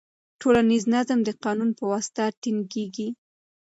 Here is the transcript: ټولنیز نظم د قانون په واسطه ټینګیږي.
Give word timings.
ټولنیز 0.41 0.83
نظم 0.93 1.19
د 1.23 1.29
قانون 1.43 1.69
په 1.77 1.83
واسطه 1.91 2.23
ټینګیږي. 2.41 3.09